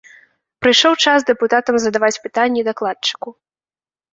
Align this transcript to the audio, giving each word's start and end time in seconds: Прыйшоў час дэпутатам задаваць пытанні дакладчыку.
Прыйшоў 0.61 0.93
час 1.03 1.19
дэпутатам 1.29 1.75
задаваць 1.83 2.21
пытанні 2.25 2.61
дакладчыку. 2.69 3.29